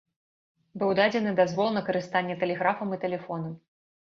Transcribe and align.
Быў 0.83 0.89
дадзены 0.99 1.33
дазвол 1.41 1.69
на 1.77 1.85
карыстанне 1.91 2.39
тэлеграфам 2.45 2.87
і 2.99 3.03
тэлефонам. 3.05 3.53